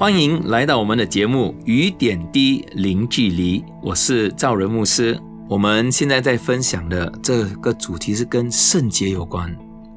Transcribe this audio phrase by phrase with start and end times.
[0.00, 5.20] 欢迎来到我们的节目《雨点滴零距离》，我是赵仁牧师。
[5.46, 9.54] 我们现在在分享的这个主题是跟圣洁有关。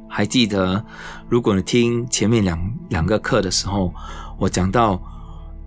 [0.10, 0.84] 还记得，
[1.30, 3.94] 如果你听前面两两个课的时候，
[4.38, 5.02] 我讲到。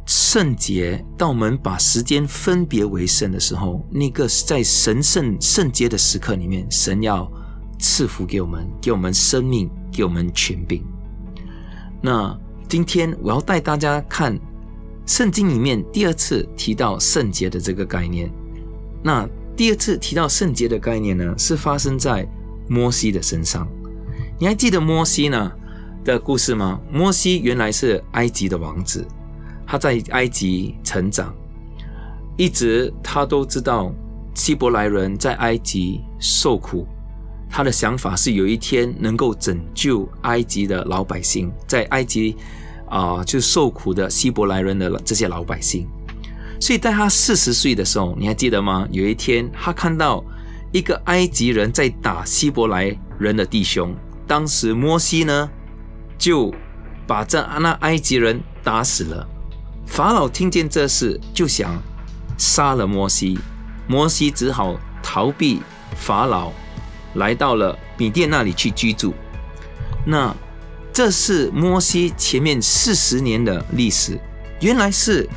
[0.04, 7.26] 圣洁，当我们把时间分别为圣的时候，那个在神圣圣洁的时刻里面，神要
[7.78, 10.84] 赐福给我们，给我们生命，给我们权柄。
[12.02, 12.38] 那
[12.76, 14.38] 今天我要带大家看
[15.06, 18.30] 圣经里面第二次提到圣洁的这个概念。
[19.02, 19.26] 那
[19.56, 22.28] 第二次提到圣洁的概念呢，是发生在
[22.68, 23.66] 摩西的身上。
[24.38, 25.50] 你还记得摩西呢
[26.04, 26.78] 的故事吗？
[26.92, 29.06] 摩西原来是埃及的王子。
[29.66, 31.34] 他在埃及成长，
[32.36, 33.90] 一直他都知道
[34.34, 36.86] 希伯来人在埃及受苦。
[37.48, 42.36] 他的想法是有一天能够拯救埃及的老百姓，在埃及
[42.88, 45.86] 啊就受苦的希伯来人的这些老百姓。
[46.60, 48.88] 所以在他四十岁的时候，你还记得吗？
[48.90, 50.24] 有一天他看到
[50.72, 53.94] 一个埃及人在打希伯来人的弟兄，
[54.26, 55.50] 当时摩西呢
[56.16, 56.52] 就
[57.06, 59.26] 把这那埃及人打死了。
[59.86, 61.80] 法老听见这事，就想
[62.38, 63.38] 杀了摩西。
[63.86, 65.60] 摩西只好逃避
[65.94, 66.50] 法老，
[67.14, 69.14] 来到了米甸那里去居住。
[70.04, 70.34] 那
[70.96, 74.18] 这是摩西前面四十年的历史。
[74.60, 75.28] 原来是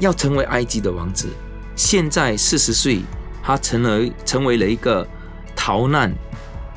[0.00, 1.28] 要成为埃及的王子，
[1.76, 3.00] 现在四十岁，
[3.40, 5.06] 他成了成为了一个
[5.54, 6.12] 逃难，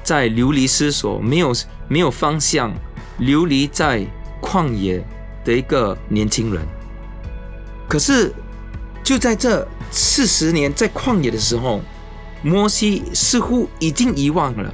[0.04, 1.52] 在流离失所、没有
[1.88, 2.72] 没有方向、
[3.18, 4.06] 流离在
[4.40, 5.04] 旷野
[5.44, 6.64] 的一个年轻人。
[7.90, 8.32] 可是，
[9.04, 11.82] 就在这四十年在旷野的时候，
[12.44, 14.72] 摩西似乎已经遗忘了。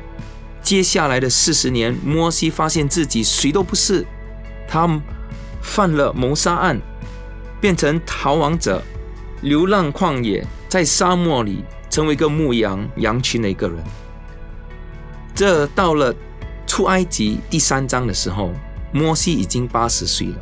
[0.63, 4.06] 接下来的四十年，摩西发现自己谁都不是，
[4.66, 5.01] 他
[5.62, 6.81] 犯了谋杀案，
[7.59, 8.81] 变成逃亡者，
[9.41, 13.78] 流浪旷野，在沙漠里成为一个牧羊羊群的一个人。
[15.35, 16.16] 这到了
[16.66, 18.51] 出埃及第三章的时候，
[18.94, 20.38] 摩西已经八十岁了。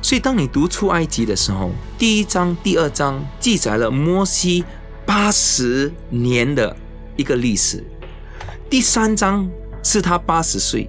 [0.00, 4.64] 所以，当你读出埃及的时候，第一章、第二章记载了摩西
[5.04, 6.76] 八十年的
[7.16, 7.84] 一个历史。
[8.72, 9.46] 第三章
[9.82, 10.88] 是他八十岁，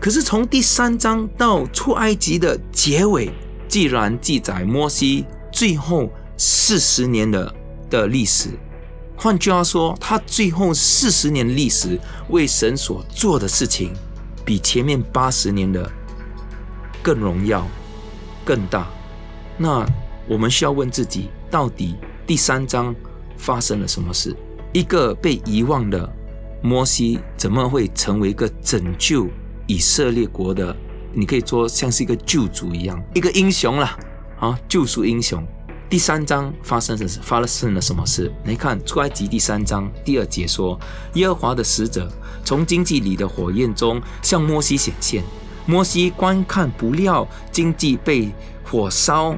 [0.00, 3.30] 可是从第三章到出埃及的结尾，
[3.68, 7.54] 既然记载摩西最后四十年的
[7.88, 8.48] 的历史。
[9.16, 11.96] 换句话说，他最后四十年历史
[12.30, 13.92] 为神所做的事情，
[14.44, 15.88] 比前面八十年的
[17.00, 17.64] 更荣耀。
[18.44, 18.88] 更大，
[19.56, 19.86] 那
[20.26, 21.94] 我们需要问自己：到底
[22.26, 22.92] 第三章
[23.36, 24.36] 发生了什么事？
[24.72, 26.12] 一个被遗忘的
[26.66, 29.28] 摩西，怎么会成为一个拯救
[29.66, 30.74] 以色列国的？
[31.12, 33.86] 你可以说像是一个救主一样，一个英雄了
[34.40, 34.58] 啊！
[34.66, 35.46] 救赎英雄。
[35.90, 38.32] 第三章发生的发生了什么事？
[38.46, 40.80] 你看出埃及第三章第二节说：
[41.12, 42.10] 耶和华的使者
[42.42, 45.22] 从荆棘里的火焰中向摩西显现。
[45.66, 48.32] 摩西观看，不料经济被
[48.64, 49.36] 火烧，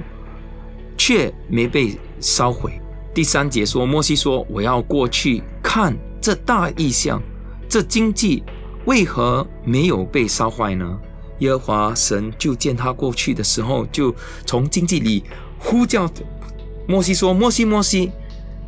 [0.97, 2.81] 却没被烧毁。
[3.13, 7.23] 第三节说，摩西说：“我要过去看这大异象，
[7.69, 8.43] 这经济
[8.85, 10.99] 为何没有被烧坏呢？”
[11.41, 14.15] 耶和华神就见他过去的时候，就
[14.47, 15.23] 从经济里
[15.59, 16.11] 呼叫
[16.89, 18.11] 摩西说：“摩西，摩西。”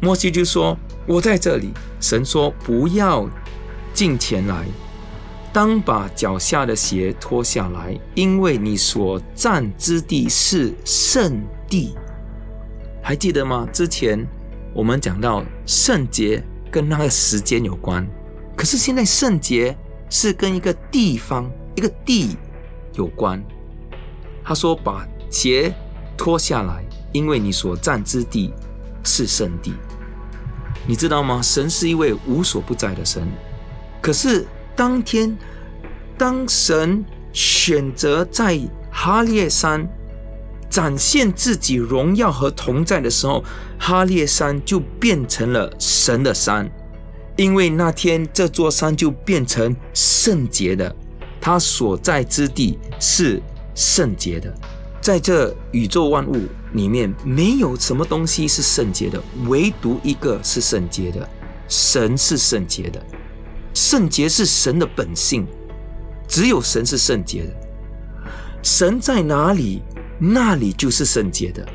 [0.00, 0.76] 摩西就说
[1.06, 3.28] ：“我在这里。”神说：“不要
[3.94, 4.66] 进前来。”
[5.50, 11.94] 当把脚下的鞋脱下来，因为你所站之地是圣地。
[13.02, 13.66] 还记得吗？
[13.72, 14.24] 之前
[14.74, 18.06] 我们讲到圣洁跟那个时间有关，
[18.56, 19.76] 可是现在圣洁
[20.08, 22.36] 是跟一个地方、一个地
[22.94, 23.42] 有关。
[24.44, 25.74] 他说：“把鞋
[26.16, 28.52] 脱下来，因为你所站之地
[29.04, 29.74] 是圣地。”
[30.86, 31.40] 你知道吗？
[31.42, 33.26] 神是一位无所不在的神，
[34.00, 34.46] 可是。
[34.78, 35.36] 当天，
[36.16, 38.56] 当神选择在
[38.92, 39.84] 哈列山
[40.78, 43.42] 展现自己荣耀和同在的时候，
[43.80, 46.70] 哈列山就变成了神的山，
[47.34, 50.94] 因为那天这座山就变成圣洁的，
[51.40, 53.42] 它所在之地是
[53.74, 54.54] 圣洁的。
[55.00, 56.36] 在这宇宙万物
[56.74, 61.28] 里面，没有什么东西是圣洁的，唯独一个是圣洁的，
[61.66, 63.04] 神是圣洁的。
[63.74, 65.44] 圣洁是神的本性，
[66.28, 67.50] 只有神是圣洁的。
[68.62, 69.82] 神在哪里，
[70.18, 71.66] 那里就是圣洁的。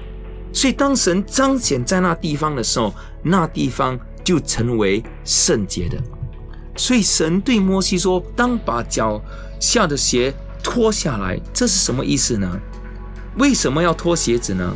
[0.52, 2.94] 所以，当神彰显在那地方的时候，
[3.24, 5.98] 那地方就成为圣洁的。
[6.76, 9.22] 所以，神对摩西说：“当把脚
[9.60, 12.60] 下的鞋脱下来。”这是什么意思呢？
[13.38, 14.76] 为什么要脱鞋子呢？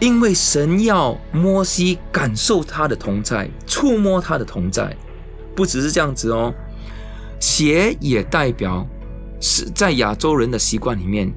[0.00, 4.96] 因为神要摩西感受他的同在，触摸他的同在。
[5.54, 6.52] 不只是这样子哦，
[7.38, 8.86] 鞋也代表
[9.40, 11.30] 是在亚洲人的习惯里面，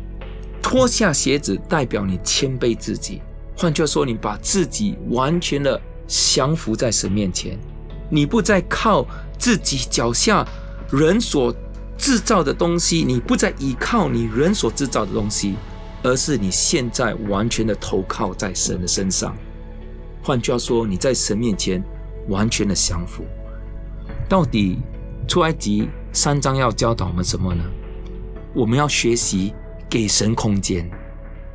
[0.63, 3.21] 脱下鞋子代表你谦卑自己。
[3.55, 7.59] 换句话说，你把自己完全的降服在神面前，
[8.09, 9.05] 你不再靠
[9.37, 10.43] 自己脚下
[10.89, 11.53] 人所
[11.97, 15.55] 制造的东西，你不再依靠你人所制造的东西。
[16.05, 19.33] 而是你现在完全的投靠在神的身上，
[20.21, 21.81] 换句话说，你在神面前
[22.27, 23.23] 完全的降服。
[24.27, 24.79] 到底
[25.29, 27.63] 出埃及三章要教导我们什么呢？
[28.53, 29.53] 我们要学习
[29.93, 30.89] 给神空间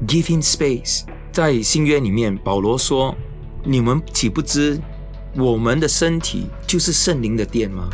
[0.07, 1.01] ，give him space。
[1.33, 3.13] 在新约里面，保罗说
[3.67, 4.81] ：“你们岂不知
[5.35, 7.91] 我们的身体就是圣灵的殿吗？”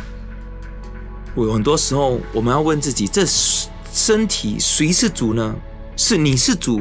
[1.33, 3.25] 我很多时候我们要问自己：这
[3.91, 5.55] 身体谁是主呢？
[5.97, 6.79] 是你是主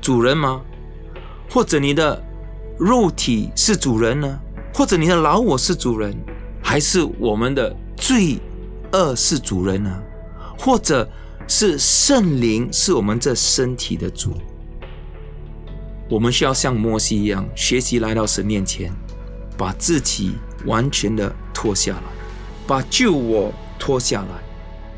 [0.00, 0.62] 主人吗？
[1.50, 2.24] 或者你的
[2.78, 4.40] 肉体是主人呢？
[4.72, 6.16] 或者你的老我是主人，
[6.62, 8.38] 还是我们的罪
[8.94, 10.02] 恶是主人呢？
[10.58, 11.06] 或者
[11.48, 14.34] 是圣灵是我们这身体的主？
[16.08, 18.92] 我们需要像摩西一样，学习来到神面前，
[19.56, 20.32] 把自己
[20.66, 22.02] 完全的脱下来，
[22.66, 24.28] 把旧我脱下来，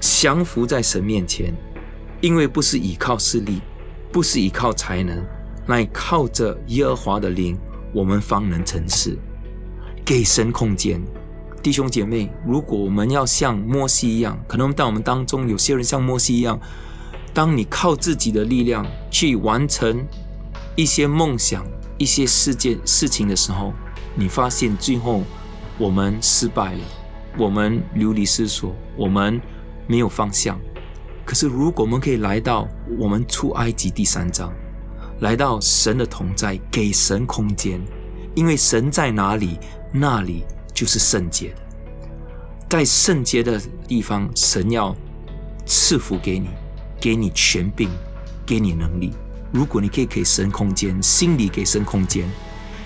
[0.00, 1.54] 降服在神面前。
[2.20, 3.60] 因为不是依靠势力，
[4.10, 5.22] 不是依靠才能，
[5.66, 7.58] 乃靠着耶和华的灵，
[7.92, 9.18] 我们方能成事。
[10.04, 11.02] 给神空间，
[11.64, 16.60] 弟兄姐妹，如果我们要像摩西一样，可能在我们当中有些人像摩西一样，
[17.32, 20.06] 当你靠自己的力量去完成
[20.76, 21.64] 一些梦想、
[21.96, 23.72] 一些事件、事情的时候，
[24.14, 25.22] 你发现最后
[25.78, 26.80] 我们失败了，
[27.38, 29.40] 我们流离失所，我们
[29.86, 30.60] 没有方向。
[31.24, 32.68] 可是，如果我们可以来到
[32.98, 34.52] 我们出埃及第三章，
[35.20, 37.80] 来到神的同在，给神空间，
[38.34, 39.58] 因为神在哪里，
[39.90, 41.56] 那里就是圣洁的。
[42.68, 44.94] 在圣洁的地方，神要
[45.64, 46.48] 赐福给你，
[47.00, 47.88] 给你权柄，
[48.44, 49.12] 给你能力。
[49.52, 52.28] 如果你可以给神空间，心里给神空间，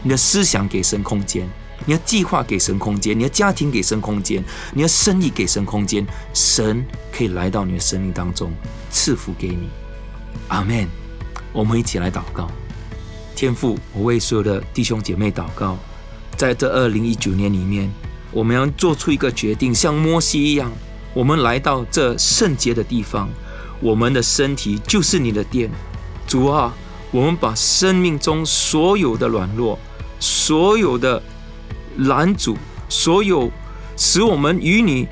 [0.02, 1.48] 你的思想给神空间。
[1.86, 4.44] 你要计划给神空间，你的家庭给神空间，
[4.74, 8.52] 你的生意给神空间，神可以来到你的生命当中
[8.90, 9.70] 赐福给你。
[10.48, 10.86] 阿门。
[11.50, 12.50] 我们一起来祷告，
[13.34, 15.78] 天父，我为所有的弟兄姐妹祷告，
[16.38, 17.92] 在这二零一九年里面，
[18.30, 20.72] 我们要做出一个决定，像摩西一样，
[21.12, 23.28] 我们来到这圣洁的地方，
[23.80, 25.68] 我们的身体就是你的殿。
[26.26, 26.72] 主啊，
[27.10, 29.78] 我们把生命中所有的软弱，
[30.18, 31.22] 所有的。
[32.02, 32.56] 拦阻
[32.88, 33.50] 所有
[33.96, 35.08] 使我们与你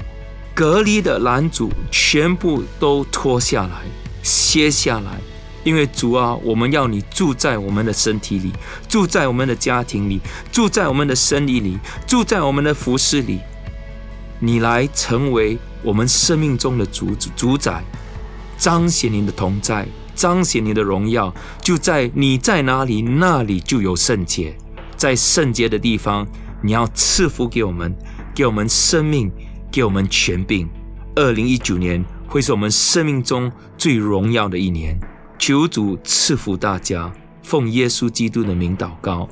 [0.55, 3.83] 隔离的拦阻，全部都脱下来、
[4.23, 5.21] 卸下来。
[5.67, 8.53] 因为主啊，我们要你住在我们的身体里，
[8.89, 10.21] 住在我们的家庭里，
[10.53, 13.41] 住在我们的生意里，住在我们的服饰里。
[14.39, 17.83] 你来成为我们生命中的主主宰，
[18.57, 21.35] 彰显你的同在，彰显你的荣耀。
[21.61, 24.57] 就在你在哪里，那里就有圣洁，
[24.97, 26.25] 在圣洁的地方。
[26.63, 27.93] 你要赐福给我们，
[28.33, 29.33] 给我们生命，
[29.73, 30.69] 给我们权柄。
[31.17, 34.97] 二零一九年会是我们生命中最荣耀的一年。
[35.39, 37.13] 求主赐福大家，
[37.43, 39.29] 奉耶稣基督的名祷告，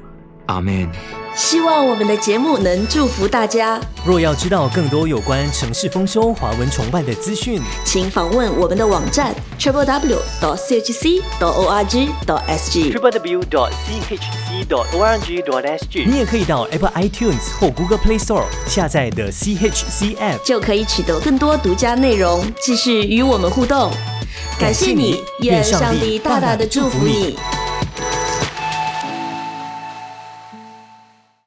[0.47, 0.89] 阿门。
[1.35, 3.81] 希望我们的节目能祝福大家。
[4.07, 15.65] 若要知道更多有关城市丰收、华文崇拜的资讯，请访问我们的网站 triple w dot chc dot org dot sg triple w dot chc dot org dot
[15.79, 16.07] sg。
[16.07, 23.91] 你也可以到 Apple iTunes 或 Google Play Store 下载的 CHC App，就可以取得更多独家内容，继续与我们互动。
[24.59, 27.37] 感谢你，愿上帝大大的祝福你。